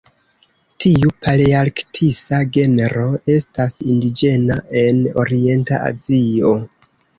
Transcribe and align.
Tiu 0.85 1.11
palearktisa 1.25 2.39
genro 2.57 3.05
estas 3.35 3.77
indiĝena 3.97 4.59
en 4.83 5.05
orienta 5.27 5.85
Azio. 5.93 6.55